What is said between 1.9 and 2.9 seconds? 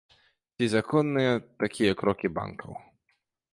крокі банкаў?